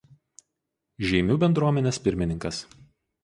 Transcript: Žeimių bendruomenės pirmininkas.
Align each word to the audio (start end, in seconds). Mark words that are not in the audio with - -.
Žeimių 1.09 1.37
bendruomenės 1.45 2.01
pirmininkas. 2.07 2.63